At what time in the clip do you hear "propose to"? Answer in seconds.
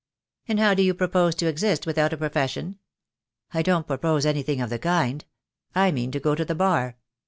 0.95-1.45